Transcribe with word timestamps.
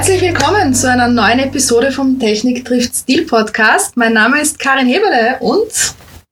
Herzlich 0.00 0.22
willkommen 0.22 0.72
zu 0.72 0.90
einer 0.90 1.08
neuen 1.08 1.40
Episode 1.40 1.92
vom 1.92 2.18
Technik 2.18 2.64
trifft 2.64 2.96
Stil 2.96 3.26
Podcast. 3.26 3.98
Mein 3.98 4.14
Name 4.14 4.40
ist 4.40 4.58
Karin 4.58 4.86
Heberle 4.86 5.36
und 5.40 5.68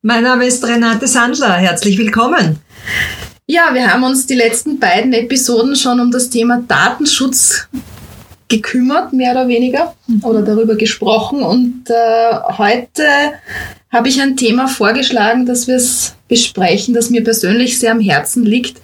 mein 0.00 0.22
Name 0.22 0.46
ist 0.46 0.66
Renate 0.66 1.06
Sandler. 1.06 1.52
Herzlich 1.52 1.98
willkommen. 1.98 2.60
Ja, 3.46 3.74
wir 3.74 3.92
haben 3.92 4.04
uns 4.04 4.26
die 4.26 4.36
letzten 4.36 4.78
beiden 4.78 5.12
Episoden 5.12 5.76
schon 5.76 6.00
um 6.00 6.10
das 6.10 6.30
Thema 6.30 6.64
Datenschutz 6.66 7.68
gekümmert, 8.48 9.12
mehr 9.12 9.32
oder 9.32 9.48
weniger, 9.48 9.94
oder 10.22 10.40
darüber 10.40 10.74
gesprochen. 10.74 11.42
Und 11.42 11.90
äh, 11.90 12.36
heute 12.56 13.04
habe 13.92 14.08
ich 14.08 14.18
ein 14.22 14.38
Thema 14.38 14.68
vorgeschlagen, 14.68 15.44
dass 15.44 15.66
wir 15.66 15.76
es 15.76 16.14
besprechen, 16.26 16.94
das 16.94 17.10
mir 17.10 17.22
persönlich 17.22 17.78
sehr 17.78 17.92
am 17.92 18.00
Herzen 18.00 18.46
liegt, 18.46 18.80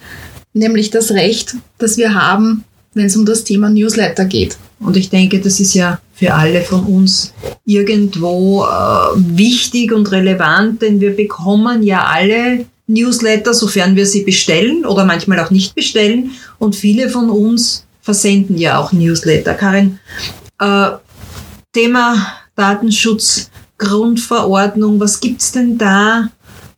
nämlich 0.53 0.91
das 0.91 1.09
Recht, 1.09 1.55
das 1.79 1.97
wir 1.97 2.13
haben, 2.13 2.65
wenn 2.93 3.07
es 3.07 3.15
um 3.15 3.25
das 3.25 3.43
Thema 3.43 3.71
Newsletter 3.71 4.25
geht. 4.25 4.57
Und 4.79 4.97
ich 4.97 5.09
denke, 5.09 5.39
das 5.39 5.59
ist 5.59 5.73
ja 5.73 5.99
für 6.13 6.33
alle 6.33 6.61
von 6.61 6.83
uns 6.83 7.33
irgendwo 7.65 8.63
äh, 8.63 8.67
wichtig 9.15 9.91
und 9.91 10.11
relevant, 10.11 10.81
denn 10.81 10.99
wir 10.99 11.15
bekommen 11.15 11.83
ja 11.83 12.05
alle 12.05 12.65
Newsletter, 12.87 13.53
sofern 13.53 13.95
wir 13.95 14.05
sie 14.05 14.23
bestellen 14.23 14.85
oder 14.85 15.05
manchmal 15.05 15.39
auch 15.39 15.51
nicht 15.51 15.75
bestellen. 15.75 16.31
Und 16.59 16.75
viele 16.75 17.09
von 17.09 17.29
uns 17.29 17.85
versenden 18.01 18.57
ja 18.57 18.79
auch 18.79 18.91
Newsletter. 18.91 19.55
Karin, 19.55 19.99
äh, 20.59 20.91
Thema 21.73 22.27
Datenschutz, 22.55 23.49
Grundverordnung, 23.77 24.99
was 24.99 25.19
gibt's 25.19 25.51
denn 25.51 25.77
da 25.77 26.29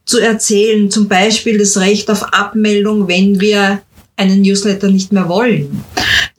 zu 0.05 0.19
erzählen? 0.19 0.89
Zum 0.89 1.07
Beispiel 1.07 1.57
das 1.57 1.77
Recht 1.77 2.09
auf 2.09 2.33
Abmeldung, 2.33 3.07
wenn 3.07 3.39
wir 3.39 3.81
einen 4.15 4.41
Newsletter 4.41 4.89
nicht 4.89 5.11
mehr 5.11 5.29
wollen. 5.29 5.83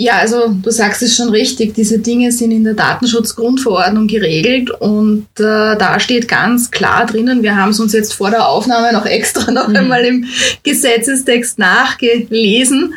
Ja, 0.01 0.19
also 0.19 0.55
du 0.63 0.71
sagst 0.71 1.03
es 1.03 1.17
schon 1.17 1.31
richtig, 1.31 1.75
diese 1.75 1.99
Dinge 1.99 2.31
sind 2.31 2.53
in 2.53 2.63
der 2.63 2.75
Datenschutzgrundverordnung 2.75 4.07
geregelt 4.07 4.71
und 4.71 5.27
äh, 5.41 5.77
da 5.77 5.99
steht 5.99 6.29
ganz 6.29 6.71
klar 6.71 7.05
drinnen, 7.05 7.43
wir 7.43 7.57
haben 7.57 7.71
es 7.71 7.81
uns 7.81 7.93
jetzt 7.95 8.15
vor 8.15 8.31
der 8.31 8.49
Aufnahme 8.49 8.93
noch 8.93 9.07
extra 9.07 9.51
noch 9.51 9.67
mhm. 9.67 9.75
einmal 9.75 10.05
im 10.05 10.27
Gesetzestext 10.63 11.59
nachgelesen. 11.59 12.95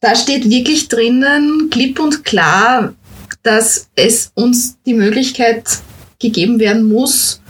Da 0.00 0.16
steht 0.16 0.48
wirklich 0.48 0.88
drinnen, 0.88 1.68
klipp 1.70 2.00
und 2.00 2.24
klar, 2.24 2.94
dass 3.42 3.88
es 3.94 4.32
uns 4.34 4.78
die 4.86 4.94
Möglichkeit 4.94 5.64
gegeben 6.18 6.58
werden 6.58 6.88
muss, 6.88 7.42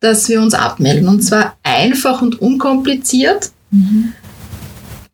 dass 0.00 0.30
wir 0.30 0.40
uns 0.40 0.54
abmelden. 0.54 1.06
Und 1.06 1.20
zwar 1.20 1.58
einfach 1.62 2.22
und 2.22 2.40
unkompliziert. 2.40 3.50
Mhm 3.70 4.14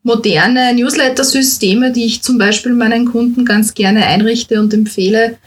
moderne 0.03 0.73
Newsletter-Systeme, 0.73 1.91
die 1.91 2.05
ich 2.05 2.21
zum 2.21 2.37
Beispiel 2.37 2.73
meinen 2.73 3.05
Kunden 3.05 3.45
ganz 3.45 3.73
gerne 3.73 4.05
einrichte 4.05 4.59
und 4.59 4.73
empfehle, 4.73 5.37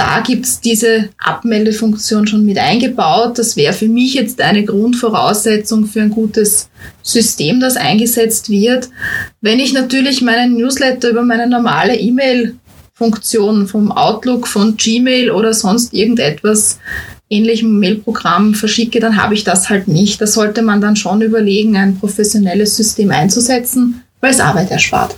da 0.00 0.20
gibt 0.20 0.46
es 0.46 0.60
diese 0.62 1.10
Abmeldefunktion 1.18 2.26
schon 2.26 2.46
mit 2.46 2.56
eingebaut. 2.56 3.38
Das 3.38 3.54
wäre 3.56 3.74
für 3.74 3.88
mich 3.88 4.14
jetzt 4.14 4.40
eine 4.40 4.64
Grundvoraussetzung 4.64 5.84
für 5.84 6.00
ein 6.00 6.08
gutes 6.08 6.70
System, 7.02 7.60
das 7.60 7.76
eingesetzt 7.76 8.48
wird. 8.48 8.88
Wenn 9.42 9.58
ich 9.58 9.74
natürlich 9.74 10.22
meinen 10.22 10.56
Newsletter 10.56 11.10
über 11.10 11.22
meine 11.22 11.46
normale 11.46 11.96
E-Mail-Funktion 11.96 13.66
vom 13.66 13.92
Outlook, 13.92 14.48
von 14.48 14.78
Gmail 14.78 15.30
oder 15.30 15.52
sonst 15.52 15.92
irgendetwas 15.92 16.78
ähnlichem 17.30 17.78
Mailprogramm 17.78 18.54
verschicke, 18.54 19.00
dann 19.00 19.16
habe 19.16 19.34
ich 19.34 19.44
das 19.44 19.70
halt 19.70 19.88
nicht. 19.88 20.20
Da 20.20 20.26
sollte 20.26 20.62
man 20.62 20.80
dann 20.80 20.96
schon 20.96 21.22
überlegen, 21.22 21.76
ein 21.76 21.96
professionelles 21.98 22.76
System 22.76 23.10
einzusetzen, 23.10 24.02
weil 24.20 24.32
es 24.32 24.40
Arbeit 24.40 24.70
erspart. 24.70 25.14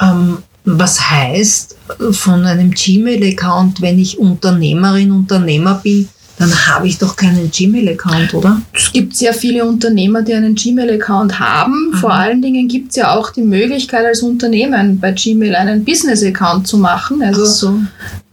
Ähm, 0.00 0.38
was 0.64 1.08
heißt 1.08 1.76
von 2.10 2.44
einem 2.44 2.72
Gmail-Account, 2.72 3.80
wenn 3.80 4.00
ich 4.00 4.18
Unternehmerin, 4.18 5.12
Unternehmer 5.12 5.80
bin, 5.82 6.08
dann 6.38 6.50
habe 6.66 6.86
ich 6.86 6.98
doch 6.98 7.16
keinen 7.16 7.50
Gmail-Account, 7.50 8.34
oder? 8.34 8.60
Es 8.72 8.92
gibt 8.92 9.16
sehr 9.16 9.32
viele 9.32 9.64
Unternehmer, 9.64 10.22
die 10.22 10.34
einen 10.34 10.54
Gmail-Account 10.54 11.40
haben. 11.40 11.92
Mhm. 11.92 11.96
Vor 11.96 12.12
allen 12.12 12.42
Dingen 12.42 12.68
gibt 12.68 12.90
es 12.90 12.96
ja 12.96 13.14
auch 13.14 13.30
die 13.30 13.42
Möglichkeit 13.42 14.04
als 14.04 14.22
Unternehmen 14.22 15.00
bei 15.00 15.12
Gmail 15.12 15.54
einen 15.54 15.84
Business-Account 15.84 16.66
zu 16.66 16.76
machen. 16.76 17.22
Also 17.22 17.46
so. 17.46 17.80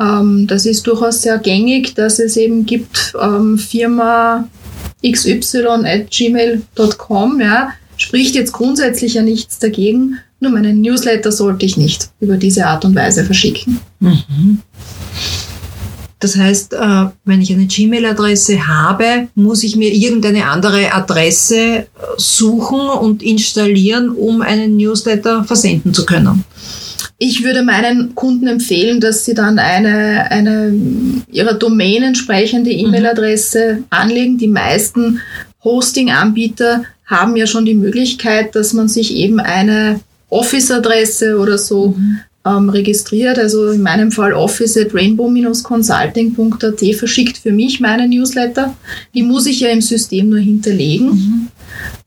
ähm, 0.02 0.48
das 0.48 0.66
ist 0.66 0.86
durchaus 0.86 1.22
sehr 1.22 1.38
gängig, 1.38 1.96
dass 1.96 2.20
es 2.20 2.36
eben 2.36 2.66
gibt 2.66 3.14
ähm, 3.22 3.58
Firma 3.58 4.48
xy 5.04 5.42
at 5.84 6.12
gmail.com, 6.12 7.42
ja, 7.42 7.70
spricht 7.98 8.36
jetzt 8.36 8.54
grundsätzlich 8.54 9.16
ja 9.16 9.22
nichts 9.22 9.60
dagegen, 9.60 10.18
nur 10.40 10.52
meinen 10.52 10.82
Newsletter 10.82 11.32
sollte 11.32 11.66
ich 11.66 11.78
nicht 11.78 12.10
über 12.20 12.38
diese 12.38 12.66
Art 12.66 12.86
und 12.86 12.96
Weise 12.96 13.24
verschicken. 13.24 13.80
Mhm. 14.00 14.60
Das 16.24 16.38
heißt, 16.38 16.74
äh, 16.74 17.06
wenn 17.26 17.42
ich 17.42 17.52
eine 17.52 17.66
Gmail-Adresse 17.66 18.66
habe, 18.66 19.28
muss 19.36 19.62
ich 19.64 19.76
mir 19.76 19.92
irgendeine 19.94 20.46
andere 20.46 20.94
Adresse 20.94 21.58
äh, 21.58 21.86
suchen 22.16 22.80
und 22.80 23.22
installieren, 23.22 24.10
um 24.10 24.42
einen 24.42 24.78
Newsletter 24.78 25.44
versenden 25.44 25.94
zu 25.94 26.06
können. 26.06 26.46
Ich 27.18 27.44
würde 27.44 27.62
meinen 27.62 28.16
Kunden 28.16 28.48
empfehlen, 28.48 29.02
dass 29.02 29.26
sie 29.26 29.34
dann 29.34 29.60
eine, 29.60 30.32
eine 30.32 30.74
ihrer 31.30 31.56
Domain 31.56 32.04
entsprechende 32.04 32.72
mhm. 32.72 32.80
E-Mail-Adresse 32.80 33.80
mhm. 33.80 33.84
anlegen. 33.90 34.38
Die 34.38 34.48
meisten 34.48 35.20
Hosting-Anbieter 35.66 36.84
haben 37.06 37.36
ja 37.36 37.48
schon 37.48 37.66
die 37.66 37.76
Möglichkeit, 37.76 38.56
dass 38.56 38.72
man 38.72 38.88
sich 38.88 39.14
eben 39.14 39.42
eine 39.42 40.00
Office-Adresse 40.30 41.38
oder 41.38 41.58
so 41.58 41.90
mhm 41.98 42.20
ähm, 42.46 42.70
registriert. 42.70 43.40
Also 43.40 43.72
in 43.72 43.82
meinem 43.82 44.12
Fall 44.12 44.34
office 44.34 44.78
at 44.78 44.94
rainbow-consulting.at 44.94 46.96
verschickt 46.96 47.38
für 47.38 47.52
mich 47.52 47.80
meine 47.80 48.08
Newsletter. 48.08 48.76
Die 49.14 49.24
muss 49.24 49.46
ich 49.46 49.62
ja 49.62 49.70
im 49.70 49.82
System 49.82 50.30
nur 50.30 50.40
hinterlegen. 50.40 51.10
Mhm. 51.10 51.48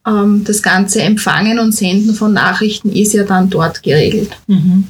Ähm, 0.06 0.44
das 0.44 0.62
ganze 0.62 1.02
Empfangen 1.02 1.58
und 1.58 1.72
Senden 1.72 2.14
von 2.14 2.32
Nachrichten 2.32 2.92
ist 2.92 3.14
ja 3.14 3.24
dann 3.24 3.50
dort 3.50 3.82
geregelt. 3.82 4.30
Mhm. 4.46 4.84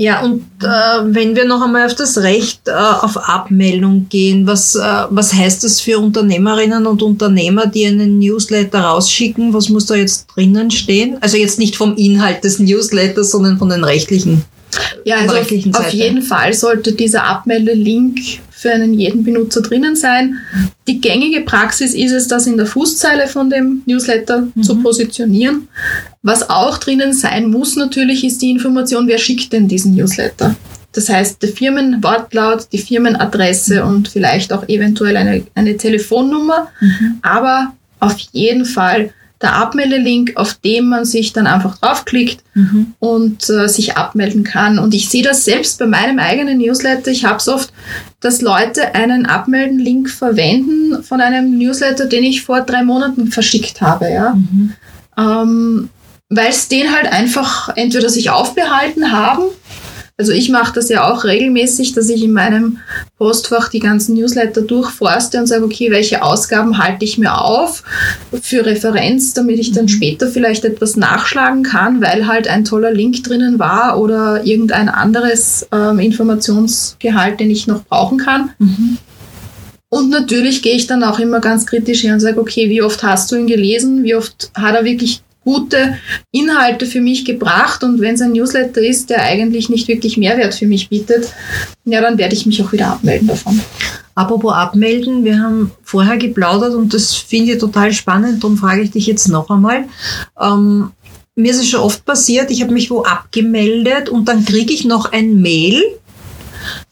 Ja, 0.00 0.22
und 0.22 0.44
äh, 0.62 0.66
wenn 1.14 1.36
wir 1.36 1.44
noch 1.44 1.60
einmal 1.60 1.84
auf 1.84 1.94
das 1.94 2.16
Recht 2.16 2.68
äh, 2.68 2.70
auf 2.70 3.18
Abmeldung 3.18 4.06
gehen, 4.08 4.46
was, 4.46 4.74
äh, 4.74 4.80
was 5.10 5.34
heißt 5.34 5.62
das 5.62 5.82
für 5.82 5.98
Unternehmerinnen 5.98 6.86
und 6.86 7.02
Unternehmer, 7.02 7.66
die 7.66 7.84
einen 7.84 8.18
Newsletter 8.18 8.80
rausschicken? 8.80 9.52
Was 9.52 9.68
muss 9.68 9.84
da 9.84 9.96
jetzt 9.96 10.26
drinnen 10.34 10.70
stehen? 10.70 11.18
Also 11.20 11.36
jetzt 11.36 11.58
nicht 11.58 11.76
vom 11.76 11.96
Inhalt 11.96 12.42
des 12.44 12.60
Newsletters, 12.60 13.30
sondern 13.30 13.58
von 13.58 13.68
den 13.68 13.84
rechtlichen. 13.84 14.42
Ja, 15.04 15.16
also 15.16 15.36
auf, 15.36 15.52
auf 15.74 15.90
jeden 15.90 16.22
Fall 16.22 16.54
sollte 16.54 16.92
dieser 16.92 17.24
Abmeldelink 17.24 18.20
für 18.60 18.70
einen 18.70 18.92
jeden 18.92 19.24
Benutzer 19.24 19.62
drinnen 19.62 19.96
sein. 19.96 20.38
Die 20.86 21.00
gängige 21.00 21.40
Praxis 21.40 21.94
ist 21.94 22.12
es, 22.12 22.28
das 22.28 22.46
in 22.46 22.58
der 22.58 22.66
Fußzeile 22.66 23.26
von 23.26 23.48
dem 23.48 23.80
Newsletter 23.86 24.48
mhm. 24.54 24.62
zu 24.62 24.76
positionieren. 24.82 25.68
Was 26.22 26.50
auch 26.50 26.76
drinnen 26.76 27.14
sein 27.14 27.50
muss 27.50 27.76
natürlich, 27.76 28.22
ist 28.22 28.42
die 28.42 28.50
Information, 28.50 29.08
wer 29.08 29.16
schickt 29.16 29.54
denn 29.54 29.66
diesen 29.66 29.94
Newsletter. 29.94 30.54
Das 30.92 31.08
heißt, 31.08 31.42
der 31.42 31.48
Firmenwortlaut, 31.48 32.68
die 32.70 32.78
Firmenadresse 32.78 33.82
und 33.82 34.08
vielleicht 34.08 34.52
auch 34.52 34.68
eventuell 34.68 35.16
eine, 35.16 35.42
eine 35.54 35.78
Telefonnummer. 35.78 36.68
Mhm. 36.80 37.18
Aber 37.22 37.72
auf 37.98 38.18
jeden 38.32 38.66
Fall 38.66 39.14
der 39.42 39.54
Abmeldelink, 39.54 40.32
auf 40.36 40.54
dem 40.54 40.88
man 40.88 41.04
sich 41.04 41.32
dann 41.32 41.46
einfach 41.46 41.78
draufklickt 41.78 42.44
mhm. 42.54 42.94
und 42.98 43.48
äh, 43.48 43.68
sich 43.68 43.96
abmelden 43.96 44.44
kann. 44.44 44.78
Und 44.78 44.92
ich 44.92 45.08
sehe 45.08 45.22
das 45.22 45.44
selbst 45.44 45.78
bei 45.78 45.86
meinem 45.86 46.18
eigenen 46.18 46.58
Newsletter. 46.58 47.10
Ich 47.10 47.24
habe 47.24 47.38
es 47.38 47.48
oft, 47.48 47.72
dass 48.20 48.42
Leute 48.42 48.94
einen 48.94 49.24
Abmelden-Link 49.24 50.10
verwenden 50.10 51.02
von 51.02 51.22
einem 51.22 51.56
Newsletter, 51.56 52.06
den 52.06 52.24
ich 52.24 52.42
vor 52.42 52.60
drei 52.60 52.84
Monaten 52.84 53.28
verschickt 53.28 53.80
habe. 53.80 54.10
Ja? 54.10 54.34
Mhm. 54.34 54.74
Ähm, 55.16 55.88
Weil 56.28 56.50
es 56.50 56.68
den 56.68 56.94
halt 56.94 57.10
einfach 57.10 57.70
entweder 57.76 58.10
sich 58.10 58.28
aufbehalten 58.28 59.10
haben 59.10 59.44
also 60.20 60.32
ich 60.32 60.50
mache 60.50 60.74
das 60.74 60.90
ja 60.90 61.10
auch 61.10 61.24
regelmäßig, 61.24 61.94
dass 61.94 62.10
ich 62.10 62.22
in 62.22 62.34
meinem 62.34 62.76
Postfach 63.16 63.70
die 63.70 63.78
ganzen 63.78 64.14
Newsletter 64.16 64.60
durchforste 64.60 65.38
und 65.38 65.46
sage, 65.46 65.64
okay, 65.64 65.90
welche 65.90 66.22
Ausgaben 66.22 66.76
halte 66.76 67.06
ich 67.06 67.16
mir 67.16 67.40
auf 67.40 67.82
für 68.42 68.66
Referenz, 68.66 69.32
damit 69.32 69.58
ich 69.58 69.72
dann 69.72 69.86
mhm. 69.86 69.88
später 69.88 70.28
vielleicht 70.28 70.66
etwas 70.66 70.96
nachschlagen 70.96 71.62
kann, 71.62 72.02
weil 72.02 72.26
halt 72.26 72.48
ein 72.48 72.66
toller 72.66 72.92
Link 72.92 73.24
drinnen 73.24 73.58
war 73.58 73.98
oder 73.98 74.44
irgendein 74.44 74.90
anderes 74.90 75.66
ähm, 75.72 75.98
Informationsgehalt, 75.98 77.40
den 77.40 77.50
ich 77.50 77.66
noch 77.66 77.82
brauchen 77.86 78.18
kann. 78.18 78.50
Mhm. 78.58 78.98
Und 79.88 80.10
natürlich 80.10 80.60
gehe 80.60 80.76
ich 80.76 80.86
dann 80.86 81.02
auch 81.02 81.18
immer 81.18 81.40
ganz 81.40 81.64
kritisch 81.64 82.02
her 82.02 82.12
und 82.12 82.20
sage, 82.20 82.38
okay, 82.38 82.68
wie 82.68 82.82
oft 82.82 83.02
hast 83.02 83.32
du 83.32 83.36
ihn 83.36 83.46
gelesen? 83.46 84.04
Wie 84.04 84.14
oft 84.14 84.50
hat 84.54 84.74
er 84.74 84.84
wirklich 84.84 85.22
gute 85.44 85.98
Inhalte 86.32 86.86
für 86.86 87.00
mich 87.00 87.24
gebracht 87.24 87.82
und 87.82 88.00
wenn 88.00 88.14
es 88.14 88.20
ein 88.20 88.32
Newsletter 88.32 88.80
ist, 88.80 89.10
der 89.10 89.22
eigentlich 89.22 89.68
nicht 89.68 89.88
wirklich 89.88 90.16
Mehrwert 90.16 90.54
für 90.54 90.66
mich 90.66 90.88
bietet, 90.88 91.32
ja, 91.84 92.00
dann 92.00 92.18
werde 92.18 92.34
ich 92.34 92.46
mich 92.46 92.62
auch 92.62 92.72
wieder 92.72 92.88
abmelden 92.88 93.28
davon. 93.28 93.60
Apropos 94.14 94.52
abmelden, 94.52 95.24
wir 95.24 95.40
haben 95.40 95.70
vorher 95.82 96.18
geplaudert 96.18 96.74
und 96.74 96.92
das 96.92 97.14
finde 97.14 97.52
ich 97.52 97.58
total 97.58 97.92
spannend, 97.92 98.42
darum 98.42 98.58
frage 98.58 98.82
ich 98.82 98.90
dich 98.90 99.06
jetzt 99.06 99.28
noch 99.28 99.48
einmal. 99.48 99.84
Ähm, 100.40 100.90
mir 101.36 101.52
ist 101.52 101.60
es 101.60 101.68
schon 101.68 101.80
oft 101.80 102.04
passiert, 102.04 102.50
ich 102.50 102.60
habe 102.62 102.72
mich 102.72 102.90
wo 102.90 103.02
abgemeldet 103.02 104.08
und 104.08 104.28
dann 104.28 104.44
kriege 104.44 104.74
ich 104.74 104.84
noch 104.84 105.12
ein 105.12 105.40
Mail 105.40 105.82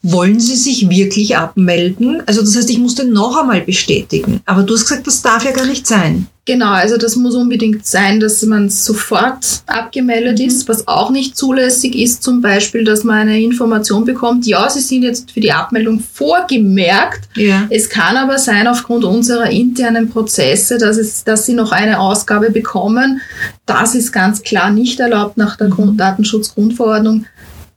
wollen 0.01 0.39
Sie 0.39 0.55
sich 0.55 0.89
wirklich 0.89 1.37
abmelden? 1.37 2.23
Also 2.25 2.41
das 2.41 2.55
heißt, 2.55 2.69
ich 2.69 2.79
musste 2.79 3.05
noch 3.05 3.37
einmal 3.37 3.61
bestätigen. 3.61 4.41
Aber 4.45 4.63
du 4.63 4.73
hast 4.73 4.87
gesagt, 4.87 5.07
das 5.07 5.21
darf 5.21 5.43
ja 5.43 5.51
gar 5.51 5.65
nicht 5.65 5.85
sein. 5.87 6.27
Genau, 6.49 6.71
also 6.71 6.97
das 6.97 7.15
muss 7.15 7.35
unbedingt 7.35 7.85
sein, 7.85 8.19
dass 8.19 8.41
man 8.41 8.69
sofort 8.69 9.61
abgemeldet 9.67 10.39
mhm. 10.39 10.45
ist. 10.45 10.67
Was 10.67 10.87
auch 10.87 11.11
nicht 11.11 11.37
zulässig 11.37 11.95
ist, 11.95 12.23
zum 12.23 12.41
Beispiel, 12.41 12.83
dass 12.83 13.03
man 13.03 13.19
eine 13.19 13.39
Information 13.39 14.03
bekommt, 14.03 14.47
ja, 14.47 14.67
Sie 14.67 14.79
sind 14.79 15.03
jetzt 15.03 15.29
für 15.29 15.41
die 15.41 15.51
Abmeldung 15.51 15.99
vorgemerkt. 15.99 17.29
Ja. 17.35 17.67
Es 17.69 17.87
kann 17.87 18.17
aber 18.17 18.39
sein, 18.39 18.67
aufgrund 18.67 19.05
unserer 19.05 19.51
internen 19.51 20.09
Prozesse, 20.09 20.79
dass, 20.79 20.97
es, 20.97 21.23
dass 21.23 21.45
Sie 21.45 21.53
noch 21.53 21.71
eine 21.71 21.99
Ausgabe 21.99 22.49
bekommen. 22.49 23.21
Das 23.67 23.93
ist 23.93 24.11
ganz 24.11 24.41
klar 24.41 24.71
nicht 24.71 24.99
erlaubt 24.99 25.37
nach 25.37 25.55
der 25.55 25.69
mhm. 25.69 25.97
Datenschutzgrundverordnung. 25.97 27.25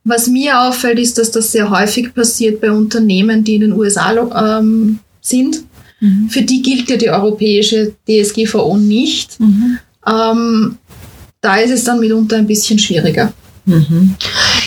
Was 0.05 0.27
mir 0.27 0.61
auffällt, 0.61 0.99
ist, 0.99 1.19
dass 1.19 1.31
das 1.31 1.53
sehr 1.53 1.71
häufig 1.71 2.13
passiert 2.15 2.61
bei 2.61 2.71
Unternehmen, 2.71 3.45
die 3.45 3.57
in 3.57 3.61
den 3.63 3.73
USA 3.73 4.59
ähm, 4.59 4.99
sind 5.21 5.65
Mhm. 6.03 6.29
Für 6.29 6.43
die 6.43 6.61
gilt 6.61 6.91
ja 6.91 6.97
die 6.97 7.09
europäische 7.09 7.95
DSGVO 8.09 8.77
nicht. 8.77 9.39
Mhm. 9.41 9.79
Ähm, 10.07 10.79
da 11.41 11.57
ist 11.57 11.71
es 11.71 11.85
dann 11.85 12.01
mitunter 12.01 12.37
ein 12.37 12.47
bisschen 12.47 12.79
schwieriger. 12.79 13.33
Mhm. 13.65 14.17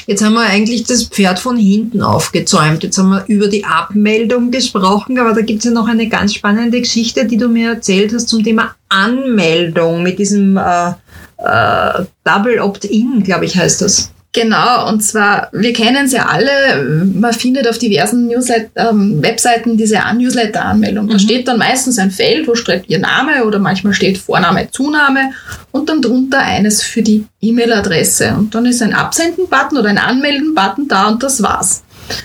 Jetzt 0.07 0.23
haben 0.23 0.35
wir 0.35 0.45
eigentlich 0.45 0.85
das 0.85 1.03
Pferd 1.03 1.39
von 1.39 1.57
hinten 1.57 2.01
aufgezäumt. 2.01 2.83
Jetzt 2.83 2.97
haben 2.97 3.09
wir 3.09 3.25
über 3.27 3.49
die 3.49 3.65
Abmeldung 3.65 4.49
gesprochen, 4.49 5.19
aber 5.19 5.33
da 5.33 5.41
gibt 5.41 5.59
es 5.59 5.65
ja 5.65 5.71
noch 5.71 5.89
eine 5.89 6.07
ganz 6.07 6.33
spannende 6.33 6.79
Geschichte, 6.79 7.25
die 7.25 7.37
du 7.37 7.49
mir 7.49 7.71
erzählt 7.71 8.13
hast 8.13 8.29
zum 8.29 8.41
Thema 8.41 8.73
Anmeldung 8.87 10.03
mit 10.03 10.17
diesem 10.17 10.55
äh, 10.55 10.91
äh, 11.37 12.05
Double 12.23 12.59
Opt-in, 12.61 13.23
glaube 13.23 13.43
ich, 13.43 13.57
heißt 13.57 13.81
das. 13.81 14.11
Genau, 14.35 14.89
und 14.89 15.01
zwar, 15.01 15.47
wir 15.53 15.71
kennen 15.71 16.09
sie 16.09 16.19
alle, 16.19 16.83
man 16.83 17.31
findet 17.31 17.69
auf 17.69 17.77
diversen 17.77 18.27
Newslet 18.27 18.69
ähm, 18.75 19.23
Webseiten 19.23 19.77
diese 19.77 19.99
Newsletter-Anmeldung. 20.13 21.05
Mhm. 21.05 21.09
Da 21.09 21.19
steht 21.19 21.47
dann 21.47 21.57
meistens 21.57 21.97
ein 21.99 22.11
Feld, 22.11 22.45
wo 22.45 22.53
steht 22.53 22.89
Ihr 22.89 22.99
Name 22.99 23.45
oder 23.45 23.59
manchmal 23.59 23.93
steht 23.93 24.17
Vorname, 24.17 24.69
Zunahme 24.69 25.31
und 25.71 25.87
dann 25.87 26.01
drunter 26.01 26.39
eines 26.39 26.83
für 26.83 27.01
die 27.01 27.23
E-Mail-Adresse. 27.39 28.35
Und 28.37 28.53
dann 28.53 28.65
ist 28.65 28.81
ein 28.81 28.93
Absenden-Button 28.93 29.77
oder 29.77 29.87
ein 29.87 29.97
Anmelden-Button 29.97 30.89
da 30.89 31.07
und 31.07 31.23
das 31.23 31.41
war's. 31.41 31.83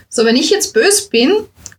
So, 0.09 0.25
wenn 0.25 0.35
ich 0.35 0.51
jetzt 0.51 0.75
böse 0.75 1.09
bin, 1.11 1.31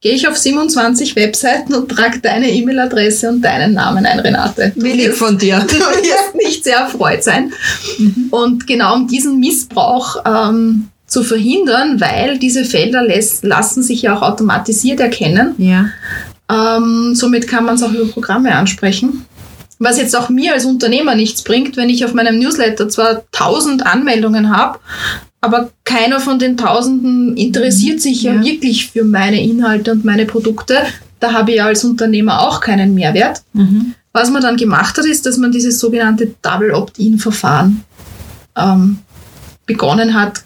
gehe 0.02 0.14
ich 0.14 0.28
auf 0.28 0.36
27 0.36 1.16
Webseiten 1.16 1.76
und 1.76 1.90
trage 1.90 2.20
deine 2.20 2.52
E-Mail-Adresse 2.52 3.30
und 3.30 3.42
deinen 3.42 3.74
Namen 3.74 4.06
ein, 4.06 4.20
Renate. 4.20 4.74
Willig 4.76 5.14
von 5.14 5.38
dir. 5.38 5.66
Du 5.72 5.78
wirst 5.78 6.36
nicht 6.36 6.64
sehr 6.64 6.78
erfreut 6.78 7.24
sein. 7.24 7.54
Mhm. 7.98 8.28
Und 8.32 8.68
genau 8.68 8.96
um 8.96 9.08
diesen 9.08 9.40
Missbrauch 9.40 10.18
ähm, 10.26 10.90
zu 11.06 11.24
verhindern, 11.24 12.02
weil 12.02 12.40
diese 12.40 12.66
Felder 12.66 13.04
lässt, 13.04 13.44
lassen 13.44 13.84
sich 13.84 14.02
ja 14.02 14.18
auch 14.18 14.22
automatisiert 14.24 15.00
erkennen. 15.00 15.54
Ja. 15.58 15.90
Ähm, 16.50 17.14
somit 17.16 17.48
kann 17.48 17.66
man 17.66 17.76
es 17.76 17.84
auch 17.84 17.94
über 17.94 18.12
Programme 18.12 18.56
ansprechen. 18.56 19.26
Was 19.78 19.98
jetzt 19.98 20.16
auch 20.16 20.30
mir 20.30 20.54
als 20.54 20.66
Unternehmer 20.66 21.16
nichts 21.16 21.44
bringt, 21.44 21.78
wenn 21.78 21.90
ich 21.90 22.06
auf 22.06 22.14
meinem 22.14 22.40
Newsletter 22.40 22.90
zwar 22.90 23.24
1000 23.34 23.86
Anmeldungen 23.86 24.56
habe, 24.56 24.80
aber 25.42 25.72
keiner 25.84 26.20
von 26.20 26.38
den 26.38 26.56
Tausenden 26.56 27.36
interessiert 27.36 28.00
sich 28.00 28.24
ja, 28.24 28.36
ja 28.36 28.44
wirklich 28.44 28.92
für 28.92 29.04
meine 29.04 29.44
Inhalte 29.44 29.92
und 29.92 30.06
meine 30.06 30.26
Produkte. 30.26 30.78
Da 31.20 31.34
habe 31.34 31.52
ich 31.52 31.58
ja 31.58 31.66
als 31.66 31.84
Unternehmer 31.84 32.42
auch 32.42 32.62
keinen 32.62 32.94
Mehrwert. 32.94 33.42
Mhm. 33.54 33.96
Was 34.14 34.30
man 34.30 34.42
dann 34.42 34.58
gemacht 34.58 34.98
hat, 34.98 35.06
ist, 35.06 35.26
dass 35.26 35.38
man 35.38 35.52
dieses 35.52 35.80
sogenannte 35.80 36.36
Double 36.42 36.72
Opt-in-Verfahren 36.72 37.84
ähm, 38.56 39.00
begonnen 39.66 40.14
hat 40.14 40.44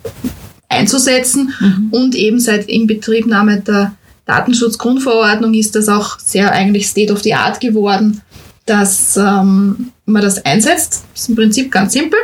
einzusetzen 0.69 1.53
mhm. 1.59 1.88
und 1.92 2.15
eben 2.15 2.39
seit 2.39 2.68
Inbetriebnahme 2.68 3.62
der 3.62 3.95
Datenschutzgrundverordnung 4.25 5.53
ist 5.53 5.75
das 5.75 5.88
auch 5.88 6.19
sehr 6.19 6.51
eigentlich 6.51 6.88
State 6.88 7.13
of 7.13 7.21
the 7.21 7.36
Art 7.36 7.59
geworden, 7.59 8.21
dass 8.65 9.18
ähm, 9.18 9.92
man 10.06 10.21
das 10.21 10.44
einsetzt. 10.44 11.03
Das 11.13 11.24
ist 11.24 11.30
im 11.30 11.36
Prinzip 11.36 11.71
ganz 11.71 11.94
simpel. 11.94 12.19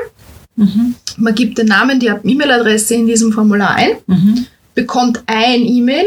Mhm. 0.56 0.96
Man 1.18 1.36
gibt 1.36 1.58
den 1.58 1.68
Namen, 1.68 2.00
die 2.00 2.08
E-Mail-Adresse 2.08 2.96
in 2.96 3.08
diesem 3.08 3.32
Formular 3.32 3.76
ein, 3.76 3.92
mhm. 4.08 4.46
bekommt 4.76 5.24
ein 5.28 5.62
E-Mail, 5.62 6.06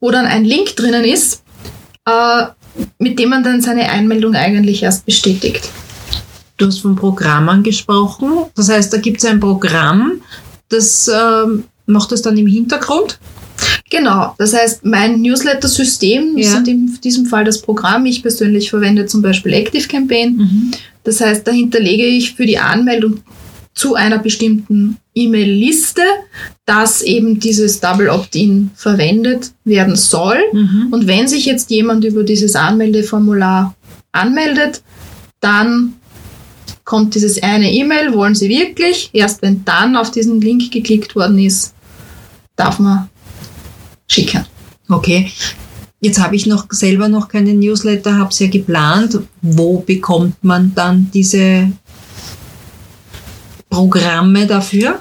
wo 0.00 0.10
dann 0.10 0.26
ein 0.26 0.44
Link 0.44 0.76
drinnen 0.76 1.04
ist, 1.04 1.42
äh, 2.06 2.44
mit 2.98 3.18
dem 3.18 3.30
man 3.30 3.42
dann 3.42 3.60
seine 3.60 3.90
Einmeldung 3.90 4.34
eigentlich 4.34 4.82
erst 4.82 5.06
bestätigt. 5.06 5.68
Du 6.56 6.66
hast 6.66 6.78
von 6.78 6.96
Programmen 6.96 7.62
gesprochen. 7.62 8.46
Das 8.54 8.68
heißt, 8.68 8.92
da 8.92 8.98
gibt 8.98 9.18
es 9.18 9.24
ein 9.24 9.40
Programm, 9.40 10.20
das 10.68 11.08
äh, 11.08 11.44
macht 11.86 12.12
das 12.12 12.22
dann 12.22 12.36
im 12.36 12.46
Hintergrund. 12.46 13.18
Genau, 13.90 14.34
das 14.38 14.54
heißt, 14.54 14.84
mein 14.84 15.20
Newsletter-System 15.20 16.38
ja. 16.38 16.58
ist 16.58 16.66
in 16.66 16.98
diesem 17.04 17.26
Fall 17.26 17.44
das 17.44 17.60
Programm. 17.60 18.06
Ich 18.06 18.22
persönlich 18.22 18.70
verwende 18.70 19.06
zum 19.06 19.22
Beispiel 19.22 19.54
ActiveCampaign. 19.54 20.36
Mhm. 20.36 20.70
Das 21.04 21.20
heißt, 21.20 21.46
da 21.46 21.52
hinterlege 21.52 22.06
ich 22.06 22.34
für 22.34 22.46
die 22.46 22.58
Anmeldung 22.58 23.20
zu 23.74 23.94
einer 23.94 24.18
bestimmten 24.18 24.98
E-Mail-Liste, 25.14 26.02
dass 26.66 27.02
eben 27.02 27.40
dieses 27.40 27.80
Double 27.80 28.08
Opt-in 28.08 28.70
verwendet 28.74 29.52
werden 29.64 29.96
soll. 29.96 30.38
Mhm. 30.52 30.88
Und 30.90 31.06
wenn 31.06 31.28
sich 31.28 31.46
jetzt 31.46 31.70
jemand 31.70 32.04
über 32.04 32.22
dieses 32.22 32.54
Anmeldeformular 32.54 33.74
anmeldet, 34.12 34.82
dann 35.40 35.94
kommt 36.84 37.14
dieses 37.14 37.42
eine 37.42 37.72
E-Mail, 37.72 38.12
wollen 38.12 38.34
Sie 38.34 38.48
wirklich? 38.48 39.10
Erst 39.12 39.42
wenn 39.42 39.64
dann 39.64 39.96
auf 39.96 40.10
diesen 40.10 40.40
Link 40.40 40.70
geklickt 40.70 41.14
worden 41.14 41.38
ist, 41.38 41.74
darf 42.56 42.78
man 42.78 43.08
schicken. 44.08 44.44
Okay. 44.88 45.30
Jetzt 46.00 46.20
habe 46.20 46.34
ich 46.34 46.46
noch 46.46 46.66
selber 46.70 47.08
noch 47.08 47.28
keine 47.28 47.54
Newsletter, 47.54 48.18
habe 48.18 48.30
es 48.30 48.40
ja 48.40 48.48
geplant. 48.48 49.20
Wo 49.40 49.78
bekommt 49.78 50.42
man 50.42 50.74
dann 50.74 51.10
diese 51.14 51.70
Programme 53.72 54.46
dafür? 54.46 55.00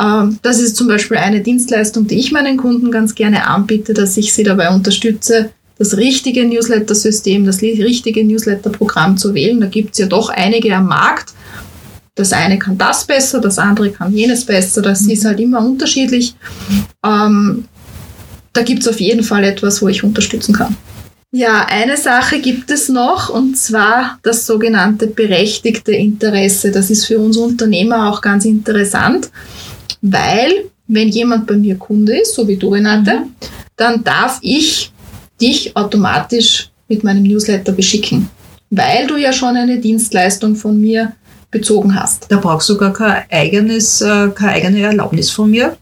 Ähm, 0.00 0.38
das 0.42 0.60
ist 0.60 0.76
zum 0.76 0.88
Beispiel 0.88 1.16
eine 1.16 1.40
Dienstleistung, 1.40 2.06
die 2.06 2.18
ich 2.18 2.32
meinen 2.32 2.56
Kunden 2.56 2.90
ganz 2.90 3.14
gerne 3.14 3.46
anbiete, 3.46 3.94
dass 3.94 4.16
ich 4.16 4.32
sie 4.32 4.42
dabei 4.42 4.70
unterstütze, 4.70 5.50
das 5.78 5.96
richtige 5.96 6.44
Newsletter-System, 6.44 7.46
das 7.46 7.62
richtige 7.62 8.24
Newsletter-Programm 8.24 9.16
zu 9.16 9.34
wählen. 9.34 9.60
Da 9.60 9.66
gibt 9.66 9.92
es 9.92 9.98
ja 9.98 10.06
doch 10.06 10.28
einige 10.28 10.74
am 10.74 10.86
Markt. 10.86 11.32
Das 12.16 12.32
eine 12.32 12.58
kann 12.58 12.78
das 12.78 13.04
besser, 13.04 13.40
das 13.40 13.58
andere 13.58 13.90
kann 13.90 14.14
jenes 14.14 14.44
besser. 14.44 14.82
Das 14.82 15.02
mhm. 15.02 15.10
ist 15.10 15.24
halt 15.24 15.40
immer 15.40 15.64
unterschiedlich. 15.64 16.36
Ähm, 17.04 17.64
da 18.52 18.62
gibt 18.62 18.82
es 18.82 18.88
auf 18.88 19.00
jeden 19.00 19.24
Fall 19.24 19.42
etwas, 19.42 19.82
wo 19.82 19.88
ich 19.88 20.04
unterstützen 20.04 20.54
kann. 20.54 20.76
Ja, 21.36 21.66
eine 21.68 21.96
Sache 21.96 22.38
gibt 22.38 22.70
es 22.70 22.88
noch 22.88 23.28
und 23.28 23.56
zwar 23.56 24.20
das 24.22 24.46
sogenannte 24.46 25.08
berechtigte 25.08 25.90
Interesse. 25.90 26.70
Das 26.70 26.90
ist 26.90 27.06
für 27.06 27.18
uns 27.18 27.36
Unternehmer 27.36 28.08
auch 28.08 28.20
ganz 28.20 28.44
interessant, 28.44 29.30
weil 30.00 30.66
wenn 30.86 31.08
jemand 31.08 31.48
bei 31.48 31.56
mir 31.56 31.74
Kunde 31.74 32.20
ist, 32.20 32.36
so 32.36 32.46
wie 32.46 32.56
du 32.56 32.68
Renate, 32.68 33.14
mhm. 33.14 33.32
dann 33.74 34.04
darf 34.04 34.38
ich 34.42 34.92
dich 35.40 35.76
automatisch 35.76 36.70
mit 36.86 37.02
meinem 37.02 37.24
Newsletter 37.24 37.72
beschicken, 37.72 38.28
weil 38.70 39.08
du 39.08 39.16
ja 39.16 39.32
schon 39.32 39.56
eine 39.56 39.80
Dienstleistung 39.80 40.54
von 40.54 40.80
mir 40.80 41.16
bezogen 41.50 41.96
hast. 42.00 42.26
Da 42.28 42.36
brauchst 42.36 42.68
du 42.68 42.76
gar 42.76 42.92
kein 42.92 43.24
eigenes, 43.28 44.00
äh, 44.00 44.28
keine 44.28 44.52
eigene 44.52 44.82
Erlaubnis 44.82 45.32
von 45.32 45.50
mir. 45.50 45.76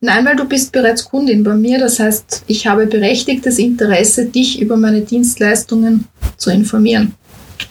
Nein, 0.00 0.24
weil 0.24 0.36
du 0.36 0.44
bist 0.44 0.72
bereits 0.72 1.04
Kundin 1.04 1.44
bei 1.44 1.54
mir. 1.54 1.78
Das 1.78 1.98
heißt, 1.98 2.44
ich 2.46 2.66
habe 2.66 2.86
berechtigtes 2.86 3.58
Interesse, 3.58 4.26
dich 4.26 4.60
über 4.60 4.76
meine 4.76 5.02
Dienstleistungen 5.02 6.06
zu 6.36 6.50
informieren. 6.50 7.14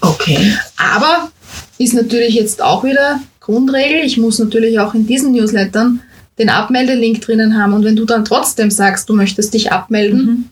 Okay. 0.01 0.53
Aber 0.77 1.31
ist 1.77 1.93
natürlich 1.93 2.35
jetzt 2.35 2.61
auch 2.61 2.83
wieder 2.83 3.19
Grundregel. 3.39 4.01
Ich 4.03 4.17
muss 4.17 4.39
natürlich 4.39 4.79
auch 4.79 4.93
in 4.93 5.07
diesen 5.07 5.33
Newslettern 5.33 6.01
den 6.37 6.49
Abmeldelink 6.49 7.21
drinnen 7.21 7.57
haben. 7.57 7.73
Und 7.73 7.83
wenn 7.83 7.95
du 7.95 8.05
dann 8.05 8.25
trotzdem 8.25 8.71
sagst, 8.71 9.09
du 9.09 9.13
möchtest 9.13 9.53
dich 9.53 9.71
abmelden, 9.71 10.25
mhm. 10.25 10.45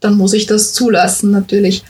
dann 0.00 0.16
muss 0.16 0.32
ich 0.32 0.46
das 0.46 0.72
zulassen 0.72 1.30
natürlich. 1.30 1.84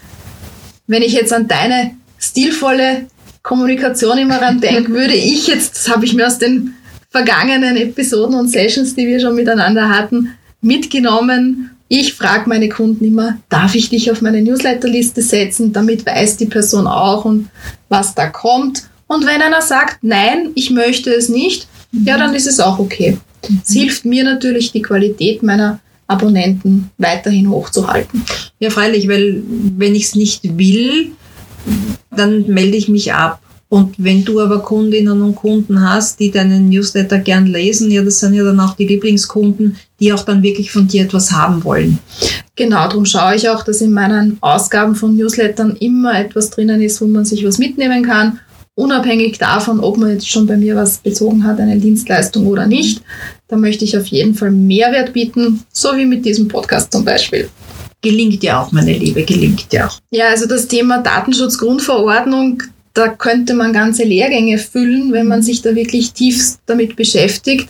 Wenn 0.87 1.03
ich 1.03 1.13
jetzt 1.13 1.33
an 1.33 1.49
deine 1.49 1.93
stilvolle 2.19 3.07
Kommunikation 3.43 4.19
immer 4.19 4.41
ran 4.41 4.61
denke, 4.61 4.93
würde 4.93 5.15
ich 5.15 5.47
jetzt, 5.47 5.77
das 5.77 5.89
habe 5.89 6.05
ich 6.05 6.15
mir 6.15 6.27
aus 6.27 6.39
den 6.39 6.75
vergangenen 7.11 7.77
Episoden 7.77 8.37
und 8.37 8.49
Sessions, 8.49 8.95
die 8.95 9.07
wir 9.07 9.21
schon 9.21 9.35
miteinander 9.35 9.89
hatten, 9.89 10.31
mitgenommen. 10.61 11.71
Ich 11.89 12.15
frage 12.15 12.49
meine 12.49 12.69
Kunden 12.69 13.05
immer, 13.05 13.39
darf 13.49 13.75
ich 13.75 13.91
dich 13.91 14.11
auf 14.11 14.23
meine 14.23 14.41
Newsletterliste 14.43 15.23
setzen? 15.23 15.73
Damit 15.73 16.07
weiß 16.07 16.37
die 16.37 16.47
Person 16.47 16.87
auch 16.87 17.25
und 17.25 17.49
was 17.89 18.15
da 18.15 18.29
kommt. 18.29 18.85
Und 19.09 19.27
wenn 19.27 19.43
einer 19.43 19.61
sagt, 19.61 19.99
nein, 20.03 20.51
ich 20.55 20.71
möchte 20.71 21.11
es 21.11 21.29
nicht, 21.29 21.67
mhm. 21.91 22.07
ja, 22.07 22.17
dann 22.17 22.35
ist 22.35 22.47
es 22.47 22.61
auch 22.61 22.79
okay. 22.79 23.19
Es 23.65 23.73
hilft 23.73 24.05
mir 24.05 24.23
natürlich, 24.23 24.71
die 24.71 24.83
Qualität 24.83 25.43
meiner 25.43 25.81
Abonnenten 26.07 26.91
weiterhin 26.99 27.51
hochzuhalten. 27.51 28.25
Ja, 28.61 28.71
freilich, 28.71 29.09
weil 29.09 29.43
wenn 29.47 29.95
ich 29.95 30.05
es 30.05 30.15
nicht 30.15 30.59
will, 30.59 31.13
dann 32.11 32.47
melde 32.47 32.77
ich 32.77 32.89
mich 32.89 33.13
ab. 33.13 33.41
Und 33.71 33.95
wenn 33.99 34.25
du 34.25 34.41
aber 34.41 34.59
Kundinnen 34.59 35.23
und 35.23 35.37
Kunden 35.37 35.81
hast, 35.81 36.19
die 36.19 36.33
deinen 36.33 36.69
Newsletter 36.69 37.19
gern 37.19 37.47
lesen, 37.47 37.89
ja, 37.89 38.03
das 38.03 38.19
sind 38.19 38.35
ja 38.35 38.43
dann 38.43 38.59
auch 38.59 38.75
die 38.75 38.87
Lieblingskunden, 38.87 39.77
die 40.01 40.13
auch 40.13 40.25
dann 40.25 40.43
wirklich 40.43 40.73
von 40.73 40.89
dir 40.89 41.05
etwas 41.05 41.31
haben 41.31 41.63
wollen. 41.63 42.01
Genau, 42.57 42.89
darum 42.89 43.07
schaue 43.07 43.37
ich 43.37 43.49
auch, 43.49 43.63
dass 43.63 43.81
in 43.81 43.93
meinen 43.93 44.39
Ausgaben 44.41 44.97
von 44.97 45.17
Newslettern 45.17 45.77
immer 45.77 46.19
etwas 46.19 46.51
drinnen 46.51 46.83
ist, 46.83 47.01
wo 47.01 47.07
man 47.07 47.25
sich 47.25 47.47
was 47.47 47.59
mitnehmen 47.59 48.03
kann, 48.03 48.41
unabhängig 48.75 49.39
davon, 49.39 49.79
ob 49.79 49.99
man 49.99 50.11
jetzt 50.11 50.29
schon 50.29 50.49
bei 50.49 50.57
mir 50.57 50.75
was 50.75 50.99
bezogen 50.99 51.45
hat, 51.45 51.61
eine 51.61 51.79
Dienstleistung 51.79 52.49
oder 52.49 52.67
nicht. 52.67 53.03
Da 53.47 53.57
möchte 53.57 53.85
ich 53.85 53.97
auf 53.97 54.07
jeden 54.07 54.35
Fall 54.35 54.51
Mehrwert 54.51 55.13
bieten, 55.13 55.63
so 55.73 55.97
wie 55.97 56.07
mit 56.07 56.25
diesem 56.25 56.49
Podcast 56.49 56.93
zum 56.93 57.05
Beispiel. 57.05 57.49
Gelingt 58.03 58.43
ja 58.43 58.61
auch, 58.61 58.73
meine 58.73 58.95
Liebe, 58.95 59.23
gelingt 59.23 59.73
ja 59.73 59.87
auch. 59.87 59.99
Ja, 60.11 60.29
also 60.31 60.47
das 60.47 60.67
Thema 60.67 60.99
Datenschutzgrundverordnung, 60.99 62.65
da 62.95 63.09
könnte 63.09 63.55
man 63.55 63.73
ganze 63.73 64.05
Lehrgänge 64.05 64.59
füllen, 64.59 65.13
wenn 65.13 65.27
man 65.27 65.43
sich 65.43 65.63
da 65.63 65.75
wirklich 65.75 66.13
tief 66.13 66.57
damit 66.67 66.97
beschäftigt. 66.97 67.69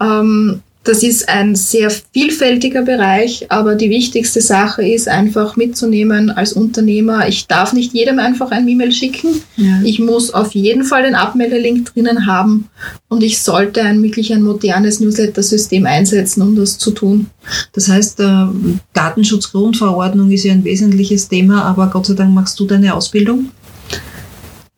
Ähm, 0.00 0.62
das 0.84 1.02
ist 1.02 1.30
ein 1.30 1.56
sehr 1.56 1.90
vielfältiger 1.90 2.82
Bereich, 2.82 3.46
aber 3.48 3.74
die 3.74 3.88
wichtigste 3.88 4.42
Sache 4.42 4.86
ist 4.86 5.08
einfach 5.08 5.56
mitzunehmen 5.56 6.30
als 6.30 6.52
Unternehmer. 6.52 7.26
Ich 7.26 7.46
darf 7.46 7.72
nicht 7.72 7.94
jedem 7.94 8.18
einfach 8.18 8.50
ein 8.50 8.68
E-Mail 8.68 8.92
schicken. 8.92 9.40
Ja. 9.56 9.80
Ich 9.82 9.98
muss 9.98 10.34
auf 10.34 10.54
jeden 10.54 10.84
Fall 10.84 11.04
den 11.04 11.14
Abmeldelink 11.14 11.94
drinnen 11.94 12.26
haben 12.26 12.68
und 13.08 13.22
ich 13.22 13.40
sollte 13.40 13.82
ein 13.82 14.02
wirklich 14.02 14.34
ein 14.34 14.42
modernes 14.42 15.00
Newsletter-System 15.00 15.86
einsetzen, 15.86 16.42
um 16.42 16.54
das 16.54 16.76
zu 16.76 16.90
tun. 16.90 17.28
Das 17.72 17.88
heißt, 17.88 18.20
äh, 18.20 18.46
Datenschutzgrundverordnung 18.92 20.30
ist 20.30 20.44
ja 20.44 20.52
ein 20.52 20.64
wesentliches 20.64 21.28
Thema, 21.28 21.64
aber 21.64 21.86
Gott 21.86 22.04
sei 22.06 22.14
Dank 22.14 22.34
machst 22.34 22.60
du 22.60 22.66
deine 22.66 22.94
Ausbildung? 22.94 23.50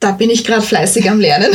Da 0.00 0.12
bin 0.12 0.30
ich 0.30 0.44
gerade 0.44 0.62
fleißig 0.62 1.10
am 1.10 1.20
Lernen. 1.20 1.52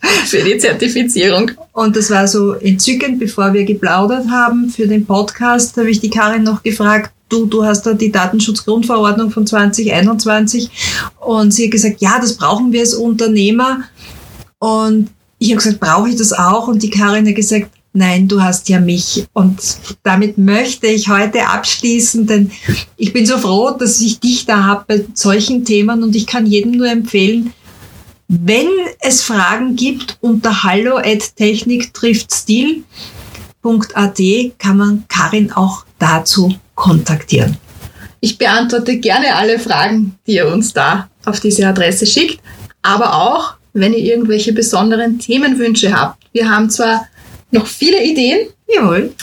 für 0.26 0.42
die 0.42 0.58
Zertifizierung. 0.58 1.50
Und 1.72 1.96
das 1.96 2.10
war 2.10 2.28
so 2.28 2.52
entzückend, 2.54 3.18
bevor 3.18 3.52
wir 3.52 3.64
geplaudert 3.64 4.28
haben 4.30 4.70
für 4.70 4.86
den 4.86 5.06
Podcast, 5.06 5.76
habe 5.76 5.90
ich 5.90 6.00
die 6.00 6.10
Karin 6.10 6.42
noch 6.42 6.62
gefragt, 6.62 7.12
du, 7.28 7.46
du 7.46 7.64
hast 7.64 7.82
da 7.82 7.94
die 7.94 8.12
Datenschutzgrundverordnung 8.12 9.30
von 9.30 9.46
2021 9.46 10.70
und 11.20 11.52
sie 11.52 11.64
hat 11.64 11.72
gesagt, 11.72 12.00
ja, 12.00 12.18
das 12.20 12.36
brauchen 12.36 12.72
wir 12.72 12.80
als 12.80 12.94
Unternehmer. 12.94 13.82
Und 14.58 15.10
ich 15.38 15.50
habe 15.50 15.62
gesagt, 15.62 15.80
brauche 15.80 16.08
ich 16.08 16.16
das 16.16 16.32
auch? 16.32 16.68
Und 16.68 16.82
die 16.82 16.90
Karin 16.90 17.26
hat 17.28 17.34
gesagt, 17.34 17.70
nein, 17.92 18.28
du 18.28 18.42
hast 18.42 18.68
ja 18.68 18.80
mich. 18.80 19.26
Und 19.34 19.60
damit 20.02 20.38
möchte 20.38 20.86
ich 20.86 21.08
heute 21.08 21.46
abschließen, 21.46 22.26
denn 22.26 22.50
ich 22.96 23.12
bin 23.12 23.26
so 23.26 23.38
froh, 23.38 23.70
dass 23.70 24.00
ich 24.00 24.20
dich 24.20 24.46
da 24.46 24.64
habe 24.64 24.84
bei 24.88 25.04
solchen 25.14 25.64
Themen 25.64 26.02
und 26.02 26.16
ich 26.16 26.26
kann 26.26 26.46
jedem 26.46 26.72
nur 26.72 26.88
empfehlen, 26.88 27.52
wenn 28.28 28.68
es 29.00 29.22
Fragen 29.22 29.74
gibt, 29.74 30.18
unter 30.20 30.62
hallo 30.62 30.98
at 30.98 31.34
technik 31.36 31.94
trifft 31.94 32.30
stil.at 32.30 32.84
kann 34.58 34.76
man 34.76 35.04
Karin 35.08 35.50
auch 35.50 35.84
dazu 35.98 36.54
kontaktieren. 36.74 37.56
Ich 38.20 38.36
beantworte 38.36 38.98
gerne 38.98 39.34
alle 39.34 39.58
Fragen, 39.58 40.18
die 40.26 40.34
ihr 40.34 40.46
uns 40.46 40.72
da 40.72 41.08
auf 41.24 41.40
diese 41.40 41.66
Adresse 41.66 42.06
schickt, 42.06 42.40
aber 42.82 43.14
auch, 43.14 43.54
wenn 43.72 43.92
ihr 43.92 44.04
irgendwelche 44.04 44.52
besonderen 44.52 45.18
Themenwünsche 45.18 45.98
habt. 45.98 46.22
Wir 46.32 46.50
haben 46.50 46.68
zwar 46.68 47.06
noch 47.50 47.66
viele 47.66 48.02
Ideen, 48.04 48.48
jawohl, 48.66 49.14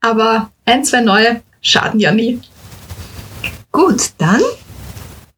aber 0.00 0.50
ein, 0.66 0.84
zwei 0.84 1.00
neue 1.00 1.42
schaden 1.62 2.00
ja 2.00 2.12
nie. 2.12 2.40
Gut, 3.72 4.10
dann 4.18 4.40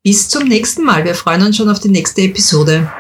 bis 0.03 0.29
zum 0.29 0.49
nächsten 0.49 0.83
Mal. 0.83 1.05
Wir 1.05 1.15
freuen 1.15 1.43
uns 1.43 1.57
schon 1.57 1.69
auf 1.69 1.79
die 1.79 1.89
nächste 1.89 2.23
Episode. 2.23 2.91